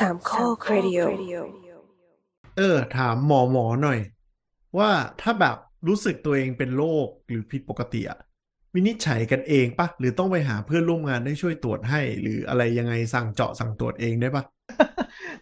[0.00, 1.00] สามข้อครดิโอ
[2.56, 3.98] เออ ถามหมอหมอหน่อย
[4.78, 5.56] ว่าถ้าแบบ
[5.88, 8.18] รู้สึกตัวเองเป็นโรคหรือผิดปกติอะ
[8.74, 14.44] วินิจฉัยกันเองปะหรือต้องไปหาเพื่อนร่วมงานได้ช่วยตรวจให้ หรืออะไรยังไงสั่งเจาะสั่งตรวจเองได้ปะ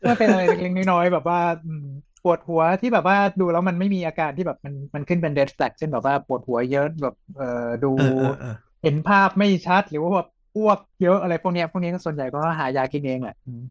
[0.07, 1.87] ถ้าเป็นอะไรเล็กๆน้อยๆแบบว่าอืม
[2.25, 13.63] ปวดหัวที่แบบว่าดูแล้วมันไม่มีอาการที่แบบมันมันขึ้นเป็นเด d แ l ็กเช่นแบบว่าปวดหัวเยอะแบบเอ่อดูเออเออเออเห็นภาพไม่ชัดหรือว่าแบบ อ้วกเยอะอะไรพวกเนี้ย พวกนี้ก็ส่วนใหญ่ก็หายากินเองแหละอืม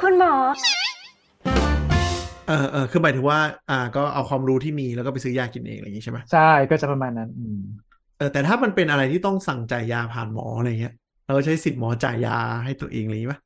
[0.00, 0.34] คุณหมอ
[2.48, 3.38] เออเออคือหมายถึงว่า
[3.70, 7.60] อ่า ก็เอาความรู้ที่มีแล้วก็ไปซื้อยากินเองอะไรอย่างงี้ใช่ไหมใช่ ก็จะประมาณนั้น อืม
[8.18, 10.94] เออแต่ถ้ามันเป็นอะไรที่ต้องสั่งจ่ายยาผ่านหมออะไรเงี้ย
[11.26, 13.40] เราใช้สิทธิ์หมอจ่ายยาให้ตัวเองอะไรอย่างงี้ปะ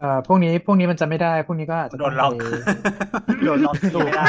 [0.00, 2.42] เอ่อพวกนี้พวกนี้มันจะไม่ได้ พวกนี้ก็อาจจะโดต้องนล็อกไป
[3.44, 4.26] โดนล็อกที่ไม่ได้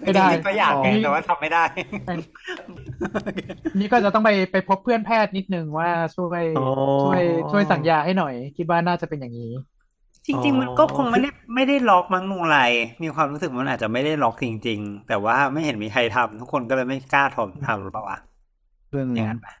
[0.00, 1.64] ไม่ได้จริงๆก็อยากไงแต่ว่าทำไม่ได้
[3.78, 6.60] นี่ก็จะต้องไปไปพบเพื่อนแพทย์นิดนึงว่าช่วยอ๋อ
[7.02, 9.52] ช่วยช่วยสั่งยาให้หน่อย คิดว่าน่าจะเป็นอย่างนี้
[10.26, 12.58] จริง ๆ มันก็คงไม่ได้ไม่ได้ล็อกมั้งนุงไร
[13.02, 18.18] มีความรู้สึกมันอาจจะไม่ได้ล็อกจริง ๆ แต่ว่าไม่เห็นมีใครทำทุกคนก็เลยไม่กล้าทำทำหรือเปล่าวะ
[18.90, 19.52] เรื่องอย่างนั้นั้นนปะ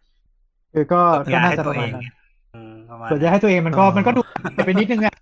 [0.72, 2.14] คือก็ก็ยาน่าให้จะตัปวระเอมาณงนั้นเนี่ย
[2.52, 4.20] อืมประมาณส่วนยาให้ตัวเองมันก็อ๋อมันก็ดู
[4.66, 5.14] ไปนิดนึงอะ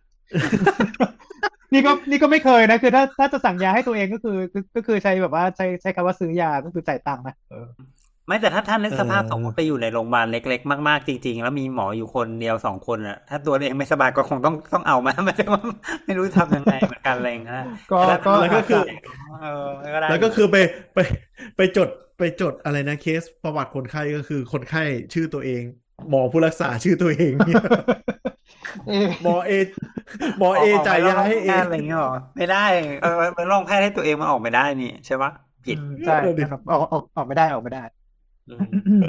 [1.73, 7.69] นี่ก็นี่ก็ไม่เคยนะ คือถ้าถ้าจะสั่งยาให้ตัวเองก็คือ ก็ก็คือใช้แบบว่าใช้ใช้คำว่าซื้อยาก็คือจ่ายตังค์นะเออ
[8.27, 15.63] ไม่แต่ถ้าท่านนึกสภาพเออสมมติไปอยู่ในโรงพยาบาลเล็ก ๆ มากๆจริง ๆ แล้วมีหมออยู่คนเดียวสองคนอะถ้าตัวเองไม่สบายก็คงต้องต้องเอามาไม่ได้ว่า
[16.05, 18.83] ไม่รู้ทำยังไงเหมือนกันอะไรอย่างเงี้ยก็แต่ก็แล้วก็คือ
[19.43, 20.57] เออก็ได้แล้วก็คือไป
[20.95, 20.99] ไป
[21.57, 25.63] ไปจดไปจดอะไรนะเคสประวัติคนไข้ก็คือคนไข้ชื่อตัวเอง
[26.11, 27.33] หมอผู้รักษาชื่อตัวเอง
[28.89, 29.53] เอ๊ะหมอเอ
[30.39, 32.57] หมอเอจ่ายยาให้เอแพทย์อะไรอย่างเงี้ยหรอไม่ได้
[33.01, 35.31] เออไปลองแพทย์ให้ตัวเองมันออกไม่ได้นี่ใช่ปะ
[35.65, 37.83] ผิดอืมใช่นะครับออกออกออกไม่ได้ออกไม่ได้
[38.49, 38.53] อื
[39.03, 39.05] ม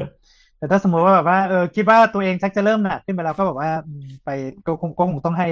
[0.58, 4.28] แต่ถ้าสมมติว่าแบบว่าเออคิดว่าตัวเองชักจะเริ่มหนักขึ้นไปแล้วก็แบบว่าอืมไป
[4.66, 5.46] ก็คงก็คงต้องให้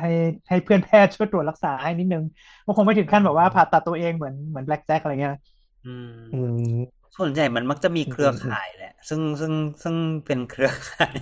[0.00, 0.08] ให้
[0.48, 2.22] ให้เพื่อนแพทย์ช่วยตรวจรักษาให้นิดนึง
[2.64, 5.40] ก็คงไม่ถึงขั้นแบบว่าผ่าตัดตัวเองเหมือนเหมือนแบล็กแจ็คอะไรเงี้ยนะ
[5.84, 6.52] อืมอืม
[7.18, 9.96] ส่วนใหญ่มันมักจะมีเครือข่ายแหละ ซึ่งซึ่งซึ่ง
[10.26, 11.18] เป็นเครือข่าย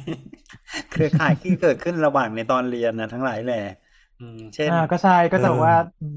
[0.88, 3.56] เครือข่ายที่เกิดขึ้นระหว่างในตอนเรียนนะทั้งหลายแหละ
[4.18, 6.06] อืมเช่นอ่าก็ใช่ก็จะบอกว่าเออ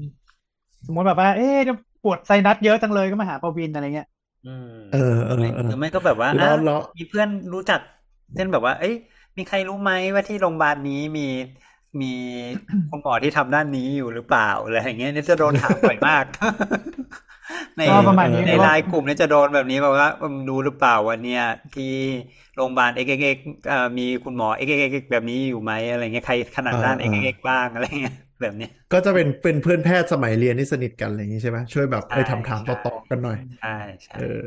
[0.86, 1.58] สมมติแบบว่า เอ๊ะ
[2.02, 4.08] ปวดไซนัสเยอะจังเลยก็มาหาปวินอะไรเงี้ย
[4.44, 7.80] อืมเออเออไม่เออหรือไม่ก็แบบว่าแล้วอะแล้วมีเพื่อนรู้จัก
[8.34, 8.94] เช่นแบบว่า เอ้ย
[9.36, 11.22] มีใครรู้ไหมว่าที่โรงพยาบาลนี้มี
[12.00, 12.06] มี
[12.88, 16.24] คุณหมอที่ทำด้านนี้อยู่หรือเปล่าอะไรอย่างเงี้ยเนี่ยจะโดนถามบ่อยมาก
[17.78, 21.44] ในก็ประมาณนี้ในไลน์กลุ่มเนี่ยจะโดนแบบนี้แบบว่ามึงรู้หรือเปล่าว่าเนี่ย
[21.74, 21.84] ที่
[22.56, 23.36] โรงพยาบาลเอ็กเอ็ก
[23.68, 33.68] เอ่อมีคุณหมอเอ็กเอ็กแบบนี้อยู่ไหมอะไรเงี้ยใครขนาดด้านเอ็กเอ็กบ้างอะไรเงี้ยแบบเนี้ยก็จะเป็นเป็นเพื่อนแพทย์สมัยเรียนที่สนิทกันอะไรอย่างงี้ใช่ไหมช่วยแบบใช่ไปทำถามใช่ต่อๆกันหน่อยใช่
[34.04, 34.40] ใช่เออ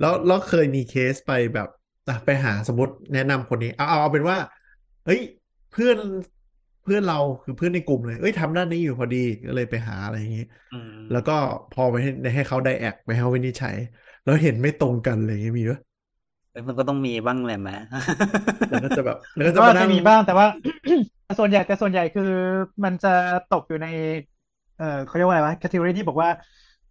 [0.00, 1.68] แล้วแล้วเคยมีเคสไปแบบ
[2.08, 4.36] อะไปหาสมมติแนะนำคนนี้เอาเอาเอาเป็นว่า
[5.06, 5.20] เฮ้ย
[5.72, 5.96] เพื่อน
[6.82, 9.16] เพื่อนเราคือเพื่อนในกลุ่มเลย เอ้ยทำด้านนี้อยู่พอดี
[9.46, 11.32] ก็เลยไปหาอะไรอย่างงี้อืมแล้วก็
[11.70, 13.76] พอไปให้ให้เขาไดแอกไปให้เขาวินิจฉัย
[14.24, 15.80] แล้วเห็นไม่ตรงกันอะไรอย่างเงี้ยมีปะ
[16.50, 17.68] เอ้ยมันก็ต้องมีบ้างแหละแหม
[18.68, 20.46] แล้วก็จะแบบแล้วก็จะก็มาจะนั่งมีบ้างแต่ว่า
[21.38, 22.22] ส่วนใหญ่แต่ส่วนใหญ่คือ
[22.84, 23.08] มันจะ
[23.48, 23.86] ตกอยู่ใน
[24.76, 26.30] เออเขาเรียกว่าอะไรวะแคตตาล็อที่บอกว่า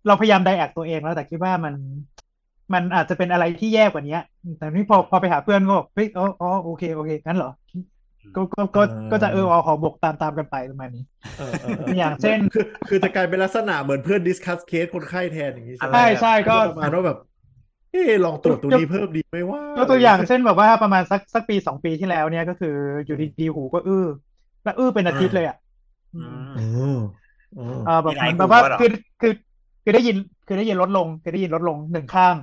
[0.06, 1.74] เราพยายามไดแอกตัวเองแล้วแต่คิดว่ามัน
[2.74, 4.16] มันอาจจะเป็นอะไรที่แย่กว่านี้
[4.58, 7.50] แต่นี่พอพอไปหาเพื่อนก็บอกเฮ้ยอ๋ออ๋อโอเคโอเคงั้นเหรอ
[8.36, 11.04] ก็ก็ก็ก็จะเออเอาขอบกตามตามกันไปประมาณนี้
[11.38, 17.18] เออเออเอออย่างเช่น คือคือจะกลายเป็นลักษณะเหมือนเพื่อน discuss case คนไข้แทนอย่างงี้ใช่ไหมใช่ใช่ก็ประมาณว่าแบบ
[17.92, 24.06] เอ๊ะลองตรวจตัวนี้เพิ่มดีไหมว่าก็ตัวอย่างเช่นแบบว่าประมาณสักสักปีสองปีที่แล้วเนี่ยก็คืออยู่ดีๆหูก็อื้อ
[24.64, 25.58] แล้วอื้อเป็นอาทิตย์เลยอะ
[26.14, 26.60] อืมอื
[26.94, 26.98] ม
[27.56, 28.90] อืมเออแบบมีหลายเหมือนแบบว่าหูเหรอคือ
[29.22, 29.34] คือ
[29.84, 30.16] คือได้ยิน
[30.48, 32.36] คือได้ยินลดลงคือได้ยินลดลงหนึ่งข้าง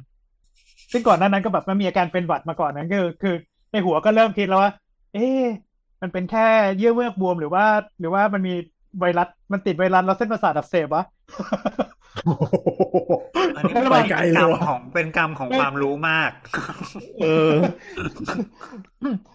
[0.93, 3.35] ซึ่งก่อนหน้านั้นก็แบบมันมีอาการเป็นหวัดมาก่อนนั้นก็คือ คือ
[3.73, 4.71] ในหัวก็เริ่มคิดแล้วว่า
[5.13, 5.45] เอ๊ะ
[6.03, 7.65] มันเป็นแค่เยื่อเมือกบวมหรือว่า
[8.01, 8.55] หรือว่ามันมี
[9.01, 11.05] ไวรัสมันติดไวรัสแล้วเส้นประสาทอักเสบวะ
[12.25, 12.55] โอ้โห
[13.57, 16.31] อันนี้ไปไกลเป็นเลกรยรมว่ะของเป็นกรรมของความรู้มาก
[17.23, 17.53] เออ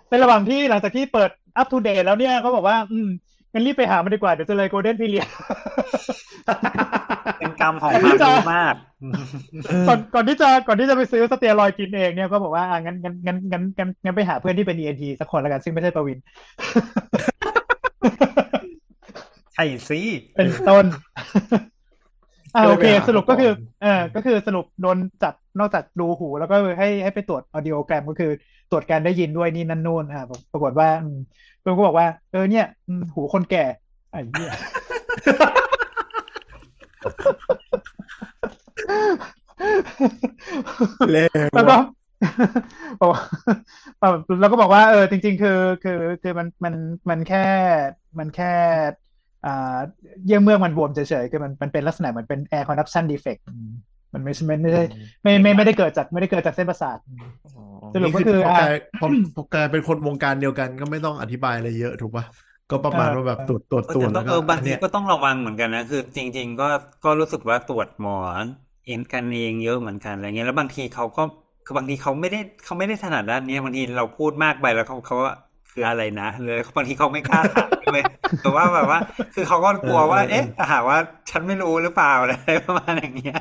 [0.10, 3.10] ในระหว่างที่หลังจากที่เปิดอัป o d เด e แล้วเนี่ยเขาบอกว่า อืม
[3.54, 5.26] งั้นรีบไปหามันดีกว่า เดี๋ยวจะเลยโกลเด้นพีเรีย
[7.40, 8.76] เป็น กรรมของความรู้มาก
[9.88, 16.18] ก่อนก่อนที่จะก่อนที่จะไปซื้อสเตียรอยด์กินเองเนี่ยก็บอกว่าอะงั้นงั้นงั้นงั้นงั้นงั้นไปหาเพื่อนที่เป็น ENT สักคนละกันซึ่งไม่ใช่ประวิน
[19.54, 20.00] ใช่สิ
[20.36, 20.86] เป็นต้น
[22.56, 28.32] อ่าก็เลยโอเคไปหาสรุปก็คือก่อนเออก็คือสรุปโดนจับนอกจากดูหู แล้วก็ให้ให้ไปตรวจออดิโอแกรมก็คือ
[28.72, 31.20] ตรวจการได้ยินด้วยนี่นั่นนู่นอ่าปรากฏว่าอืม
[31.60, 33.66] เพื่อนก็บอกว่า เออเนี่ยอืมหูคนแก่
[34.12, 34.52] ไอ้เหี้ย
[41.12, 41.82] แรงแล้วก็ว่ะ
[43.02, 43.20] บอกว่า
[44.42, 46.74] เราก็บอกว่า เออ จริง ๆ คือคือคือมันมัน
[47.10, 47.46] มันแค่
[48.20, 48.54] มันแค่
[49.46, 49.78] อ่า
[50.26, 53.72] เยื่อเมือกมันบวมเฉยๆคือมันมันเป็นลักษณะเหมือนเป็น air conduction defect อืม
[54.14, 54.84] มันไม่ใช่ไม่ใช่
[55.24, 56.98] ไม่ไม่ไม่ได้เกิดจากไม่ได้เกิดจากเส้นประสาท
[57.94, 62.26] สรุปก็คือพออะกลายพอพอกลายเป็นคนวงการเดียวกันก็ไม่ต้องอธิบายอะไรเยอะถูกปะ
[62.74, 66.68] ก็ประมาณเออว่าแบบตรวจตรวจเออตรวจแต่แล้วก็ก็เออบางอันทีเนี้ยก็ต้องระวังเหมือนกันนะคือ จริง ๆ ก็
[67.06, 68.18] ก็รู้สึกว่าตรวจหมอ
[68.86, 71.24] เองกันเองเยอะเหมือนกันอะไรเงี้ยแล้วบางทีเขาก็
[71.66, 75.36] คือบางทีเขาไม่ได้เขาไม่ได้ถนัดด้านเนี้ยบางทีเราพูดมากไปแล้วเขาเขาว่า
[75.72, 78.04] คืออะไรนะเลยบางทีเขาไม่กล้าถามเลย
[78.42, 79.00] แต่ว่าแบบว่า
[79.36, 80.98] คือเขาก็กลัวว่า เอ๊ะหาว่า
[81.30, 82.34] ฉันไม่รู้หรือเปล่าอะไร
[82.66, 83.40] ประมาณอย่างเงี้ย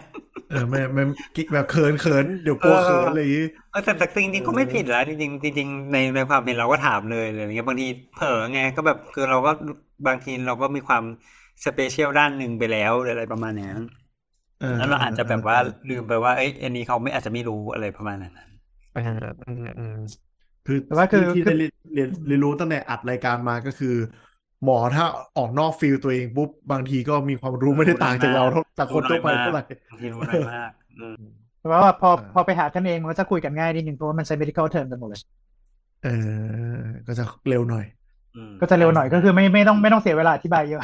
[0.52, 1.02] เออไม่ไม่
[1.34, 9.50] กิ๊กแบบเขินเขินเดี๋ยวกลัวเออเขินอะไรอย่างงี้เออแต่แต่จริงๆก็ไม่ผิดแล้วจริงๆจริงๆในในความเห็นเราก็ถามเลยอะไรอย่างเงี้ยบางทีเผลอไงก็แบบคือเราก็
[10.06, 11.04] บางทีเราก็มีความ
[11.67, 13.78] special ด้านหนึ่งไปแล้วอะไรประมาณนั้น
[14.58, 15.56] เออแล้วเราอาจจะแบบว่า
[15.88, 18.50] ลืมไปว่าเอ้ยอันนี้เขาไม่อาจจะไม่รู้อะไรประมาณนั้น
[18.93, 19.00] เออ
[19.46, 19.93] อืมอืม
[20.64, 21.69] คือแต่ว่าคือที่คือได้เรีย
[22.06, 23.88] นเรียนรู้ตั้งแต่อัดรายการมาก็คือ
[24.64, 25.05] หมอถ้า
[25.37, 30.70] ออกนอก field ตัวเองปุ๊บบางทีก็มีความรู้ไม่ได้ต่างจากเราเท่าจากคนทั่วไปเท่าไหร่บางทีรู้น้อยมาก
[31.00, 31.17] อืม
[31.61, 35.23] แต่ว่าพออ่าพอไปหากันเองมันก็จะคุยกันง่ายนิดนึงเพราะว่ามันใช้ medical term กันหมดเลย
[36.05, 36.09] เอ
[36.76, 37.85] อ ก็จะเร็วหน่อย
[38.37, 40.81] อืมก็จะเร็วหน่อยก็คือไม่ไม่ต้องไม่ต้องเสียเวลาอธิบายเยอะ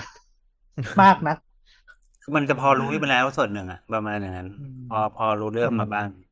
[1.02, 1.36] มากนะ
[2.22, 6.27] คือมันจะพอรู้ไปแล้วส่วนหนึ่งอะประมาณอย่างนั้นอืมพอพอรู้เรื่องมาบ้างอ่า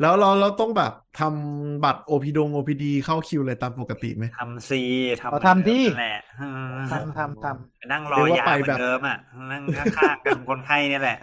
[0.00, 4.80] แล้วเราเราต้องแบบทำบัตร OP ดง OPD เข้าคิวอะไรตามปกติไหมทำซี
[5.20, 9.18] ทำเอาทำที่นั่นแหละอืมทำทำทำไปนั่งรอเรียกว่ายาไปเหมืแบอบนเดิมอะ
[9.52, 11.18] นั่งข้างๆกันคนไข้เนี่ยแหละ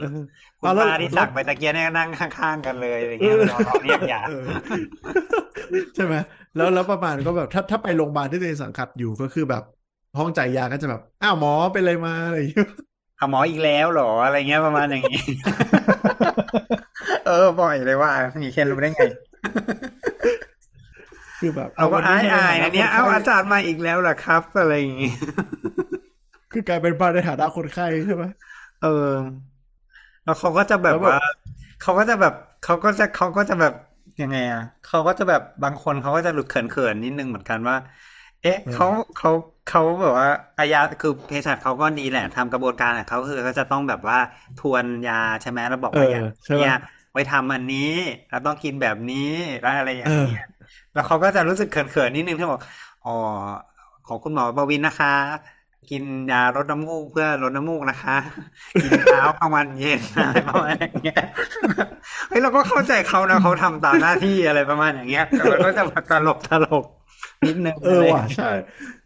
[0.00, 0.20] เออ
[0.60, 4.44] คุณเอาแล้วป้าที่สักไปตะเกียเนี่ยนั่งข้างๆกันเลยอะไรเงี้ยรอรอเรียกยาเออ
[5.94, 6.14] ใช่ไหม
[6.56, 9.62] แล้วแล้วประมาณก็แบบถ้าถ้าไปโรงพยาบาลที่ตัวเองสังกัดอยู่ก็คือแบบ
[10.18, 12.66] ห้องจ่ายยาก็จะแบบ อ้าวหมอเป็นอะไรมาอะไรอย่างเงี้ย
[13.20, 15.22] หาหมออีกแล้วเหรออะไรเงี้ยประมาณอย่างนี้
[17.26, 18.10] เออบ่อยเลยว่า
[18.42, 19.02] มีเคนรู้ได้ไง
[21.38, 25.12] คือแบบเราก็วันอายนี้อายในนะเนี่ยฐเอาคอาจารย์มาอีกแล้วเหรอครับอะไรอย่างงี้
[26.52, 28.24] คือกลายเป็นมาในฐานะคนไข้ใช่ไหม
[28.82, 29.10] เออ
[30.24, 31.22] แล้วเขาก็จะแบบแล้วแบบว่า
[31.82, 32.34] เขาก็จะแบบ
[32.64, 33.74] เขาก็จะเขาก็จะแบบ
[34.22, 37.76] ยังไงอะเขาก็จะแบบบางคนเขาก็จะหลุดเขินๆนิดนึงเหมือนกันว่า
[38.42, 39.30] เอ๊ะเขาเขา
[39.64, 44.16] เขาแบบว่าอายาคือเภสัชเขาก็ดีแหละทำกระบวนการของเขาคือเขาจะต้องแบบว่า
[44.56, 46.70] ทวนยาใช่ไหมแล้วบอกเอว่าอยาใช่ไหมเนี่ย
[47.12, 47.78] ไว้ทำอันนี้
[48.28, 49.16] แล้วต้องกินแบบนี้
[49.60, 50.38] แล้วอะไรอย่างเออเงี้ย
[50.92, 52.60] แล้วเขาก็จะรู้สึกเขินๆนิดนึงที่บอก
[53.02, 53.10] อ๋อ
[54.04, 55.08] ของคุณหมอประวินนะคะ
[55.88, 58.16] กินยาลดน้ำมูกเพื่อลดน้ำมูกนะคะ
[58.82, 61.16] กินเช้ากลางวันเย็นอะไรประมาณอย่างเงี้ย
[62.28, 66.84] เฮ้ยเราก็เข้าใจเขานะเขาทำตามหน้าที่อะไรประมาณอย่างเงี้ยแต่มันก็จะแบบตลกตลก
[67.46, 68.44] นิดนึงเออว่ะใช่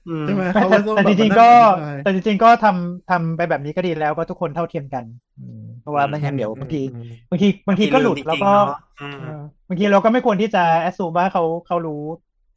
[0.06, 5.04] อืมใช่ไหมแต่เขาก็ต้องแต่แบบจริงมาๆก็นั่อธิบายแต่จริงๆก็ทำทำไปแบบนี้ก็ดีแล้วก็ทุกคนเท่าเทียมกัน
[5.36, 8.64] อืมเพราะว่าไม่งั้นเดี๋ยวบางทีอืมบางทีบางทีก็หลุดจริงๆแล้วก็เนอะ
[9.00, 9.24] อืมเออ
[9.68, 11.94] บางทีเราก็ไม่ควรที่จะ assume ว่าเขาเขารู้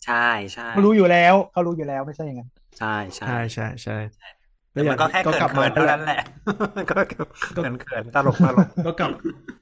[0.04, 0.16] ใช่
[0.54, 2.88] ใช่เขารู้อยู่แล้วเขารู้อยู่แล้วไม่ใช่อย่างนั้นใช่
[3.18, 3.94] ใช่ใช่ใช่ใช่
[4.78, 6.20] แต่มันก็แค่ก็เขินๆกลับมาเท่านั้นแหละ
[6.90, 9.12] ก็เขินเขินๆตลกตลกก็กลับ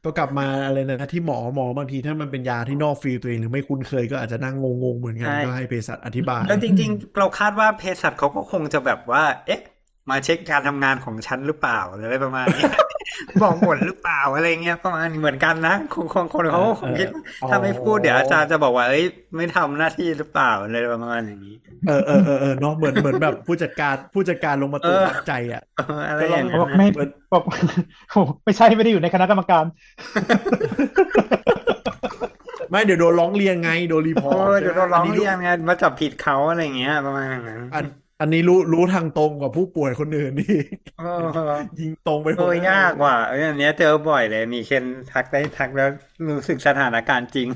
[0.05, 9.61] ก็กลับมาอะไรนะที่หมอหมอบางทีถ้ามันเป็นยาที่นอก field ตัวเองหรือไม่คุ้นเคยก็อาจจะนั่งงงๆเหมือนกันใช่ก็ให้เภสัชอธิบายแล้วจริง ๆ เราคาดว่าเภสัชเขาก็คงจะแบบว่า เอ๊ะ
[10.09, 12.63] มาเช็คการทำงานของฉันหรือเปล่าหรืออะไรประมาณนี้
[13.41, 21.55] บอกหมดหรือเปล่าอะไรเงี้ยประมาณนี้เหมือนกันนะคนคนคนเขาก็คงคิดว่าเออถ้าไม่พูดเดี๋ยวอาจารย์จะบอกว่าเอ้ยไม่ทำหน้าที่หรือเปล่าอะไรประมาณอย่างนี้
[21.87, 27.43] เออเออเออเออเนาะเหมือนเหมือนแบบผู้จัดการผู้จัดการลงมาตรวจเออวัดใจอะเอออะไรอย่างเขานั้บอกนไม่นะเหมือนบอก
[28.11, 29.65] โอ้ไม่ใช่ไม่ได้อยู่ในคณะกรรมการ
[32.69, 37.61] ไม่เดี๋ยวโดนร้องเรียนไงโดนรีพอโอ้ร์ตยเดี๋ยวเราร้องนนี้เรียนไงมาจับผิดเขาอะไรอย่างเงี้ยประมาณอย่างนั้น
[38.19, 40.59] อันอันนี้รู้รู้ทางตรงกว่าผู้ป่วยคนอื่นนี่
[40.99, 41.25] เออ
[41.79, 45.89] ยิงตรงไปหมโอ้ดยยากว่ะเอ้ยอันเนี้ยเจอบ่อยเลย มีเคนทักได้ทักแล้ว
[46.37, 47.47] รู้สึกสถานการณ์จริง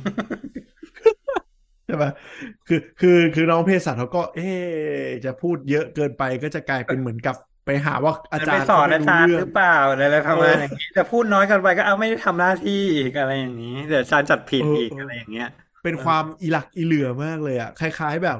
[1.86, 2.06] ใช่ไหม
[2.68, 7.36] คือคือคือน้องเภสัชเขาก็ เอ๊ะจะพูดเยอะเกินไปก็จะกลายเป็นเหมือนกับ
[7.66, 15.50] ไปหาว่าอาจารไปย์สอนเขอาไม่จารย์เรื่หรือเปล่าอะไรอะไรประมาณอย่างนี้แต่พูดน้อยเกันไปก็เอาไม่ได้ทำหน้าที่อีกอะไรอย่างนี้เดี๋ยวอาจารย์จัดผิดอีกอะไรอย่างเงี้ย
[15.84, 18.40] เป็นความอีหลักอีเหลือมากเลยอะคล้าย ๆแบบ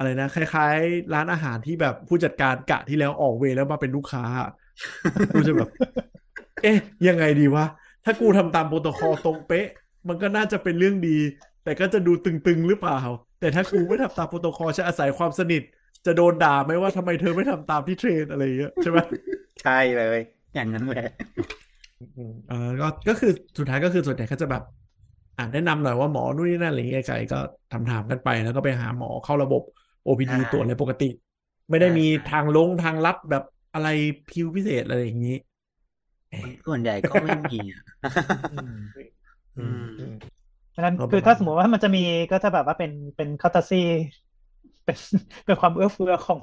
[0.00, 4.50] อะไรนะคล้ายๆ ร้านอาหารที่แบบผู้จัดการกะที่แล้วออกเวรแล้วมาเป็นลูกค้าอะ
[5.32, 5.70] กูจะแบบ
[6.62, 6.78] เอ๊ะ
[7.08, 7.64] ยังไงดีวะ
[8.04, 9.66] ถ้ากูทำตามโปรโตคอลตรงเป๊ะ
[10.08, 11.18] มันก็น่าจะเป็นเรื่องดี
[11.64, 13.00] แต่ก็จะดูตึงๆหรือเปล่า
[13.40, 15.62] แต่ถ้ากูไม่ทำตามโปรโตคอลจะอาศัยความสนิท
[16.06, 18.98] จะโดนด่าไหมว่าทำไมเธอไม่ทำตามที่เทรนอะไรอย่างเงี้ยใช่ไหม
[19.62, 20.20] ใช่เลย
[20.54, 21.08] อย่างนั้นแหละ
[22.48, 24.62] เออก็ก็คือสุดท้ายก็คือส่วนใหญ่ก็จะแบบ
[25.38, 27.38] อ่านแนะนำหน่อยว่าหมอนู่นนี่นั่นอะไรอย่างเงี้ยไก่ก็
[27.72, 29.62] ทำถามกันไปแล้วก็ไปหาหมอเข้าระบบ
[30.06, 31.08] OPD ใช่ตรวจอะไรปกติ
[31.70, 33.42] ไม่ได้มีใช่ทางลงทางลัดแบบ
[33.74, 33.88] อะไร
[34.28, 35.36] พิวพิเศษอะไรอย่างนี้
[36.30, 37.82] เอ้ยส่วนใหญ่ก็ไม่มีอะ
[38.50, 38.74] อืม
[39.56, 39.86] อืม
[40.74, 43.76] ดังนั้นก็คือประมาณถ้าสมมติว่ามันจะมีก็จะแบบว่าเป็นเป็นคาตาซี
[44.84, 44.96] เป็น
[45.44, 46.38] เป็นความเอื้อเฟื้อของ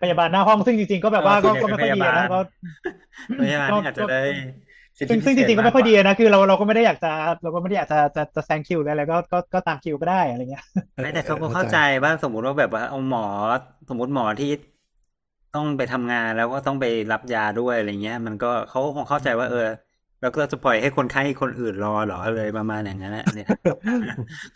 [0.00, 2.24] พยาบาลหน้าห้องซึ่งจริงๆ ก็แบบว่าเอก็อส่ก็วนใหญ่ไม่ค่อยดีอะนะ
[3.36, 4.69] เป็นพยาบาลก็พยาบาลนี่อาจจะได้สิทธิ
[5.08, 7.08] ซึ่งซึ่งจพิเศษริงๆก็ไม่ค่อยดีากกว่านะคือเราเราก็ไม่ได้อยากจะ
[7.42, 10.64] เราก็ไม่ได้อยากจะจะจะแซงคิวอะไรก็ก็ก็ตามคิวก็ได้อะไรเงี้ย
[11.00, 13.24] ไม่แต่เขาก็เข้าใจว่าสมมุติว่าแบบว่าเอาหมอ
[13.88, 14.50] สมมติหมอที่
[15.52, 19.58] ต้องไปทำงานแล้วก็ต้องไปรับยาด้วยอะไรเงี้ย มันก็เขาคงเข้าใจว่าเออ
[20.22, 23.48] แล้วก็จะปล่อยให้คนไข้คนอื่นรอเหรออะไรประมาณอย่างนั้นแหละเนี่ย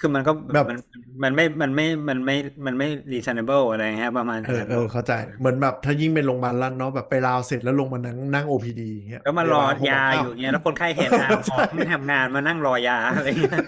[0.00, 0.78] คือมันก็แบบมัน
[1.22, 13.62] มันไม่มันไม่มันไม่มันไม่ reasonable อะไรเงี้ยประมาณอเอย่างอนั้นเออเข้าใจเหมือนแบบถ้ายิ่งเป็นโรงพยาบาลรัฐเนาะแบบไปราวเสร็จแล้วลงมานั่งนั่ง OPD อย่างเงี้ยแล้วมารอยาพบกอยู่เงี้ยแล้วคนไข้เห็นอะหมอไม่ทำงานมานั่งรอยาอะไรเงี้ย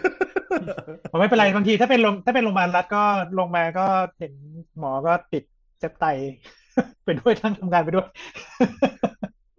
[1.10, 3.02] ผมไม่เป็นไรบางทีถ้าเป็นโรงถ้าเป็นโรงพยาบาลรัฐก็
[3.38, 3.86] ลงมาก็
[4.18, 4.32] เห็น
[4.78, 5.44] หมอก็ติด
[5.80, 6.06] เจ็บไต
[7.04, 8.06] ไปด้วยทั้งทำงานไปด้วย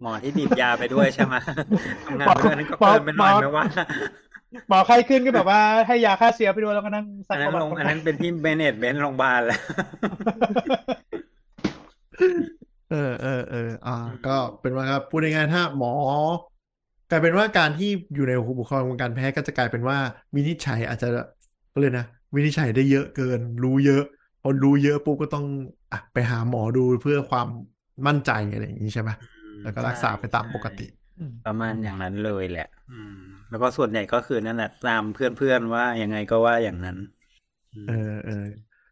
[0.00, 1.34] หมอที่บีบยาไปด้วยใช่ไหม
[2.04, 3.64] ทำงานหมอไปด้วยนั่นก็เกินไปหน่อยหมอไหมว่า
[4.68, 9.58] หมอไข้ขึ้นก็แบบว่าให้ยาฆ่าเชื้อไปด้วยแล้วก็นั่งซัอักนนั้นประวัลติงคนอันไข้นั้นเป็นที่เบเนตเบนโรงพยาบาลแล้ว
[12.90, 13.90] เออเออเอออ่า
[14.24, 15.90] ก็เป็นว่าครับพูดง่ายๆถ้าหมอ
[17.10, 19.98] กลายเป็นว่าการที่อยู่ในบุคลากรทางการแพทย์ก็จะกลายเป็นว่า
[20.34, 21.08] วินิจฉัยอาจจะ
[21.72, 24.02] ก็เลยกนะวินิจฉัยได้เยอะเกิน รู้เยอะ
[24.42, 25.44] พอรู้เยอะปุ๊บก็ต้อง
[25.92, 27.48] อะไปหาหมอดูเพื่อความ
[28.06, 29.10] มั่นใจอะไรอย่างนี้ใช่ไหม
[29.62, 30.86] แล้วก็รักษาไปตามปกติ
[31.44, 33.14] ประมาณอย่างนั้นเลยแหละอืม
[33.50, 36.96] แล้วก็ส่วนใหญ่ก็คือนั่นแหละตามเพื่อนๆว่ายังไงก็ว่าอย่างนั้น
[37.84, 37.92] เออ
[38.24, 38.32] เออ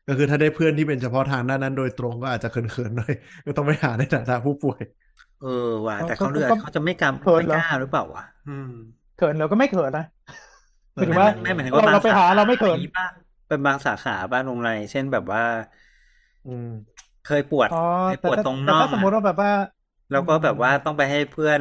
[0.06, 3.12] ก็คือถ้าได้เพื่อนที่เป็นเฉพาะทางด้านนั้นโดยตรงก็อาจจะเขินๆหน่อย
[3.46, 4.80] ก็ต้องไปหาในฐานะผู้ป่วย
[5.38, 5.48] เออ
[5.88, 8.66] ว่ะแต่ก็เขาเลือกก็เขาจะไม่กล้าเขินไม่เหรอกล้าหรือเปล่าวะอืม
[9.14, 10.02] เขินเราก็ไม่เขินนะ
[10.94, 13.12] หเออมายถึงว่าไม่หมายถึงเราว่าบางเราไปหาสขเราไม่เขินมีบ้าง
[13.46, 15.42] เป็นบางสาขาบ้านโรงแรมเช่นแบบว่า
[16.44, 16.66] อืม
[17.22, 19.50] เคยปวดอ๋อเคยแต่ปวดถ้าตรงแต่น่อถ้างสมมติอะว่าแบบว่า
[20.10, 21.60] แล้วก็แบบว่าต้องไปให้เพื่อน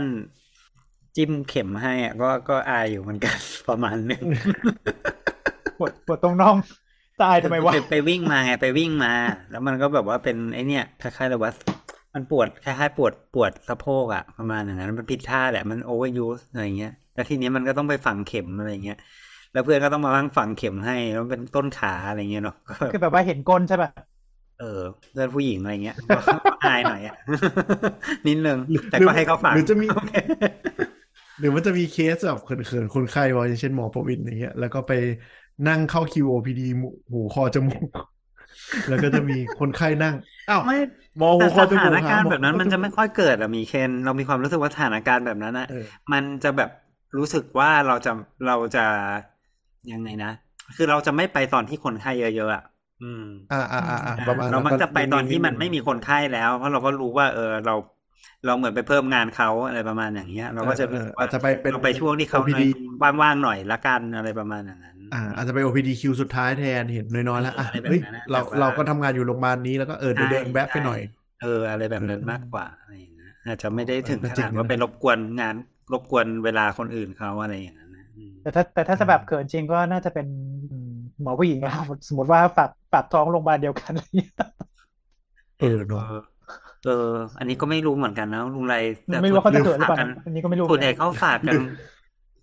[1.15, 3.37] จิ้มเข็มให้อะก็ก็อายอยู่เหมือนกัน
[3.69, 4.23] ประมาณนึง
[5.79, 6.55] ปวดปวดตรงน่อง
[7.19, 9.13] จะอายทำไมวะไปไปวิ่งมาไงไปวิ่งมา
[9.51, 11.51] แล้วมันก็แบบว่าเป็นไอเนี่ยคล้ายๆเลยว่า
[12.13, 18.97] มันปวดคล้ายๆปวดปวดสะโพกอะประมาณอย่างนั้นมันผิดท่าแหละมันโอเวอร์ยูสอะไรเงี้ยแล้วทีนี้มันก็ต้องไปฝังเข็มอะไรเงี้ย
[19.53, 23.89] แล้วเพื่อนก็ต้องมานั่งฝังเข็มให้แล้วมันเป็นต้นขาอะไรเงี้ยเนาะก็แบบคือแบบว่าเห็นก้นใช่ป่ะ
[24.59, 24.81] เออ
[25.12, 26.19] เพื่อนผู้หญิงอะไรเงี้ยก็
[26.63, 27.15] อายหน่อยอะ
[28.27, 30.13] นิดนึงหรือแต่ก็ให้เขาฝังหรือจะมีโอเค
[31.39, 34.91] หรือมันจะมีเคสแบบเขินๆ คนไข้ว่าอย่างเช่นหมอประวินอย่างเงี้ย แล้วก็ไป
[35.67, 37.89] นั่งเข้าคิว OPD หูหูคอจมูก
[38.89, 40.15] แล้วก็จะมีคนไข้นั่ง
[40.50, 40.77] อ้าวไม่
[41.17, 46.69] หมอหูแต่คอสจมูถากนหการณ์หอแบบนั้นมันจะไม่ค่อยเกิดอะมีเคนเรามีความรู้สึกว่าสถานการณ์แบบนั้นอะเออมันจะแบบ
[47.17, 48.12] รู้สึกว่าเราจะ
[48.47, 48.85] เราจะ
[49.91, 50.31] ยังไงนะ
[50.75, 52.63] คือเราจะไม่ไปตอนที่คนไข้เยอะๆอะ
[53.01, 57.73] อืมอ่าอ่าอ่าอ่าประมาณเรามักจะไปตอนที่มันดงไม่มีคนไข้แล้ว เพราะเราก็รู้ว่า เออเรา
[58.45, 62.63] เราเหมือนไปเพิ่มงานเขาอะไรประมาณอย่างเงี้ย เราก็จะเออรู้สึกเอออาจจะไปเป็นเราไปช่วงที่เขา OPD
[63.21, 70.99] ว่างๆหน่อยละกันอะไรประมาณอย่างนั้น อ่า อาจจะไป OPD คิวสุดท้ายแทนเห็นน้อยๆแล้วอะอะไรแบบเฮ้ยนั้นนะเราแบบว่าเราก็ทำงานอยู่โรงพยาบาลนี้แล้วก็เออเดี๋ยวเดินแวะไปหน่อย
[71.39, 75.55] เออ อะไรแบบนั้นมากกว่าอะไรอย่างเงี้ยอาจจะไม่ได้ถึงเออขจริงนาดนะว่าไปรบกวนงาน
[75.91, 77.85] รบกวนเวลาคนอื่นเขาอะไรอย่างนั้นนะอืม
[78.45, 80.27] แต่ถ้าแต่ถ้าจะแบบเขินจริงก็น่าจะเป็น
[80.71, 84.33] อืมหมอผู้หญิงนะครับสมมติว่าฝากฝากท้องโรงพยาบาลเดียวกันอะไรเงี้ย
[85.59, 86.13] เออเอเนาะอ
[86.85, 88.75] เออ อันนี้ก็ไม่รู้เหมือนกันนะลุงไร
[89.05, 91.55] แต่ไม่รู้ว่าเขาจะเขินหรือเปล่าฝากกันะอันนี้ก็ไม่รู้ส่วนใหญ่เขาฝากกัน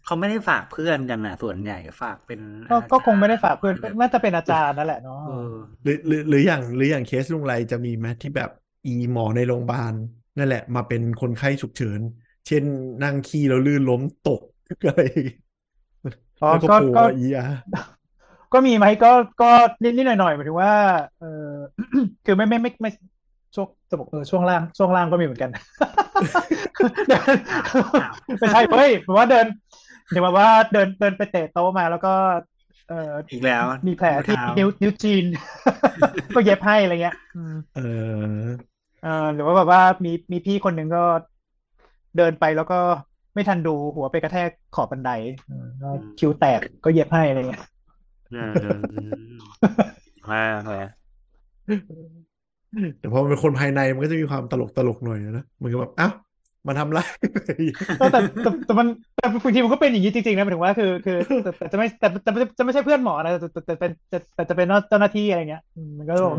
[0.04, 2.40] เขาไม่ได้ฝากเพื่อนกันนะส่วนใหญ่ฝากเป็น
[2.70, 8.50] ก็อาจารย์ก็คงไม่ได้ฝากเพื่อนน่าจะเป็นอาจารย์นั่นแหละเนาะเออหรือหรือหรืออย่างหรืออย่างเคสลุงไรจะมีไหมที่แบบ
[8.86, 9.94] อีหมอในโรงพยาบาล
[10.38, 12.00] นั่นแหละ มาเป็นคนไข้ฉุกเฉิน
[12.46, 12.64] เช่น
[13.04, 14.40] นั่งขี้แล้วลื่นล้มตก
[14.88, 15.02] อะไร
[16.42, 17.44] อ๋อแล้วก็ก็โผล่ก็อีอา
[18.52, 19.50] ก็มีไหมก็ก็
[19.82, 20.74] นิดนิดหน่อยหน่อยๆหมายถึงว่า
[21.20, 21.50] เออ
[22.24, 22.90] คือไม่ไม่ไม่ไม่
[23.54, 25.50] ช่วงจะบอกเออช่วงล่างช่วงล่างก็มีเหมือนกัน
[28.38, 29.46] ไม่ใช่เฮ้ยผมว่าเดิน
[30.10, 32.12] เดี๋ยวว่าเดินเดินไปเตะโต๊ะมาแล้วก็
[32.88, 35.24] เอออีกแล้ว มีแผลที่เท้านิ้วนิ้วจีน
[36.34, 37.80] ก็เย็บให้อะไรเงี้ยอืมเอ
[38.42, 38.44] อ
[39.04, 41.04] เออหรือว่าแบบว่ามีมีพี่คนหนึ่งก็
[42.16, 42.80] เดินไปแล้วก็
[43.34, 45.10] ไม่ทันดูหัวไปกระแทกขอบบันได
[45.46, 47.62] เออก็คิ้วแตกก็เย็บให้อะไรเงี้ย
[48.32, 48.80] เออเออ
[50.30, 50.86] ว่าเลย
[53.00, 56.12] แต่พอมันเป็นคนภายในมันก็จะมีความตลกตลกหน่อยนะเหมือนกับแบบอ้าว
[56.66, 56.98] มาทำไร
[57.98, 58.86] เออแต่แต่แต่มัน
[59.16, 66.36] แต่บางทีมันก็เป็นอย่างนี้จริงๆนะหมายถึงว่าคือคือแต่แต่จะไม่แต่แต่แต่จะไม่ใช่เพื่อนหมอนะแต่แต่แต่เป็นแต่แต่จะเป็นเจ้าหน้าที่อะไรเงี้ยอืมมันก็แบบ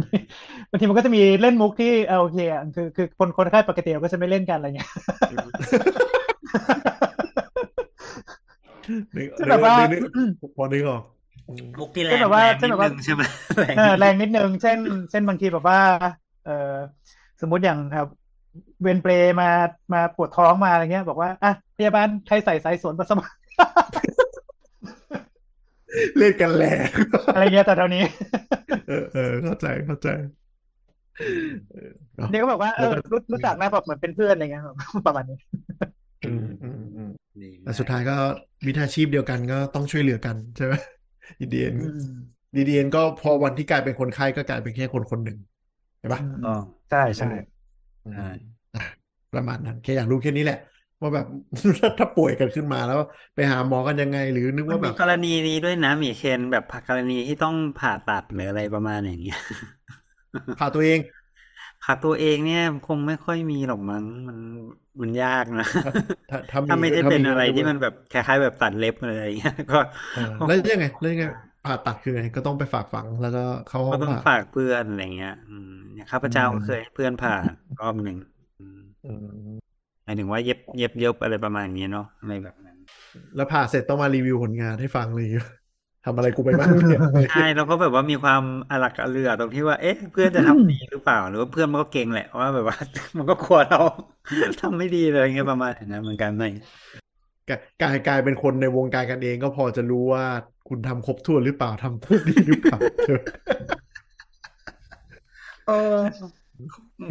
[0.70, 4.90] บางทีมันก็จะมีเล่นมุกที่เออโอเคอะคือคือคนคนไข้ปกติเราก็จะไม่เล่นกันอะไรเงี้ย
[5.32, 5.40] นึก
[5.72, 5.82] ซึ่ง
[9.50, 10.04] แบบว่านึกนึก
[10.56, 11.02] พอนึกออก
[11.48, 13.24] อืมมุกที่แรเช่นงแบบว่าแรงเช่นินดแบบว่านึงใช่ไหม
[13.76, 14.80] เออแรงนิดนึง เช่น
[15.12, 15.80] เช่นบางทีแบบว่า
[16.44, 16.52] เออ
[17.42, 18.08] สมมุติอย่างครับ
[18.82, 19.50] เวรเปรย์มา
[19.94, 23.28] มาปวดท้องมาอะไรเงี้ย บอกว่าอะพยาบาลใครใส่สายสวนปัสสาวะ
[26.18, 26.88] เล่นกันแรง
[27.34, 28.04] อะไรเงี้ยแต่เท่านี้
[28.88, 30.08] เออเออเข้าใจเข้าใจ
[31.72, 35.38] เออเนาะเดี๋ยวก็บอกว่าเออแล้วก็รู้รู้จักนะแบบเหมือนเป็นเพื่อนอะไรเงี้ยแบบประมาณนี้
[36.24, 37.10] อืมอืมอืม
[37.42, 38.16] ดีแต่สุดท้ายก็
[38.68, 40.74] วิชาชีพเดียวกันก็ต้องช่วยเหลือกันใช่ไหม
[41.42, 41.76] ดีดีเอ็น
[42.56, 45.38] ดีดีเอ็นก็พอวันที่กลายเป็นคนไข้ก็กลายเป็นแค่คนคนหนึ่ง
[46.00, 47.28] ใช่ปะต้องใช่ใช่
[48.16, 48.28] ใช่
[48.76, 48.84] อะ
[49.34, 50.60] ประมาณนั้นแค่อยากรู้แค่นี้แหละ
[51.02, 51.26] ว่าแบบ
[52.00, 53.00] ถ้าป่วยกันขึ้นมาแล้ว
[53.36, 59.38] ไปหาหมอกันยังไง หรือนึกมันว่าแบมีบกรณีนี้ด้วยนะมีเคนแบบกรณีที่ต้องผ่าตัดหรืออะไรประมาณอย่างเงี้ย
[60.58, 61.00] ผ่าตัวเอง
[61.84, 64.38] ผ่าตัวเองเนี่ยคงไม่ค่อยมีหรอกมั้งมัน
[65.02, 65.68] มันยากนะ
[66.30, 69.80] ถ้าถ้ามีถ้าไม่ได้ถ้ามีเป็นอะไรก็จะที่มันแบบคล้ายๆแบบตัดเล็บอะไรอย่างเงี้ยก็
[70.14, 71.26] เออแล้วยังไงแล้วยังไง
[71.66, 77.36] ผ่าตัดคือไงก็ต้องไปฝากฝังแล้วก็เข้าห้ก็องต้องผ่าฝากเพื่อนอะไรเงี้ย อืมอย่างข้าพเจ้าอืมก็เคยให้เพื่อนผ่า
[77.80, 78.18] รอบหนึ่ง
[78.60, 79.12] อืมอื
[79.54, 79.58] ม
[80.06, 82.78] หมายถึงว่าเย็บเย็บเย็บอะไรประมาณนี้เนาะอะไรแบบนั้น
[83.36, 85.28] แล้วผ่าเสร็จต้องมารีวิวผลงานให้ฟังเลย
[86.06, 87.02] ทำอะไรกูไปบ้างเนี่ย
[87.34, 92.78] ใช่แล้วก็แบบว่ามีความอลักอเลือตรงที่ว่า เอ๊ะ เพื่อนจะทำดีหรือเปล่า หรือว่าเพื่อนมันก็เก่งแหละว่าแบบว่า
[93.18, 93.82] มันก็กลัวเรา
[94.62, 96.52] ทำไม่ดีเลยเงี้ยประมาณนั้นเหมือนกันเลย
[97.50, 100.26] กลายกลายกลายเป็นคนในวงการกันเองก็พอจะรู้ว่า
[100.70, 102.78] คุณทำครบถ้วนหรือเปล่าทำพูดดีหรือเปล่า
[105.68, 106.00] เออ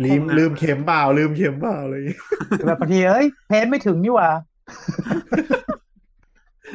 [0.05, 2.17] ลืมลืมเข็มเปล่าลืมเข็มเปล่าอะไรอย่างเลย
[2.67, 4.31] แบบบางทีเอ้ยเพนไม่ถึงนี่หว่า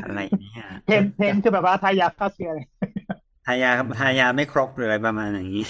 [0.04, 0.20] อะไร
[0.54, 2.68] เนี่ยเพนเพนคือแบบว่าทายาฆ่าเชื้อเลย
[3.46, 5.64] ทายาทายาไม่ครบหรืออะไรประมาณอย่างนี้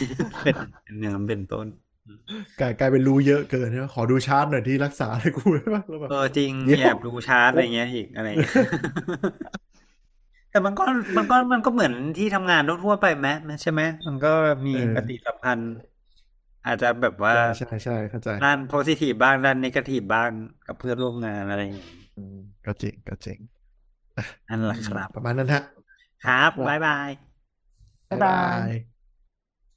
[0.44, 1.68] เป็นเป็นเนื้อเป็นต้น
[2.60, 8.54] กลายกลายเป็นรู้เยอะเกินใช่ไหมขอดูชาร์ตหน่อยที่รักษาให้กูได้ป่ะแล้วแบบเออจริงเดี๋ยวแอบดูชาร์ตอะไรเงี้ยอีกอะไรเงี้ย
[10.52, 10.84] แต่มันก็
[11.18, 13.28] มันก็มันก็เหมือนที่ทำงานทั่วๆไปไหม
[13.62, 14.34] ใช่ไหมมันก็
[14.66, 15.74] มีปฏิสัมพันธ์
[16.66, 20.30] อาจจะแบบว่าใช่ใช่เข้าใจด้านโพซิทีฟบ้างด้านนกาทีฟบ้าง
[20.68, 23.40] กับเพื่อนร่วมงานอะไรอย่างเงี้ยอืมก็เจ๋งก็เจ๋ง
[24.50, 25.62] นั่นแหละครับ ประมาณนั้นฮะ
[26.26, 27.10] ครับ บ๊ายบาย
[28.10, 28.97] บ๊ายบายย